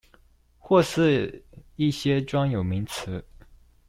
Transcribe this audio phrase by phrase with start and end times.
[0.57, 1.45] 或是
[1.75, 3.21] 一些專有名詞